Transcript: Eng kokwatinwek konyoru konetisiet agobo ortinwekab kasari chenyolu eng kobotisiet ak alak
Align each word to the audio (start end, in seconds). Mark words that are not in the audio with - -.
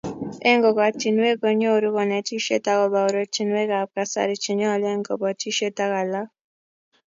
Eng 0.49 0.61
kokwatinwek 0.63 1.37
konyoru 1.41 1.87
konetisiet 1.95 2.65
agobo 2.71 2.99
ortinwekab 3.07 3.87
kasari 3.95 4.35
chenyolu 4.43 4.85
eng 4.91 5.03
kobotisiet 5.07 5.75
ak 5.85 5.91
alak 6.01 6.29